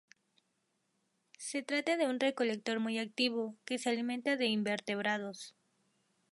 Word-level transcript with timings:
Se 1.37 1.61
trata 1.61 1.95
de 1.95 2.07
un 2.07 2.19
recolector 2.19 2.79
muy 2.79 2.97
activo, 2.97 3.55
que 3.65 3.77
se 3.77 3.89
alimenta 3.91 4.35
de 4.35 4.47
invertebrados. 4.47 5.53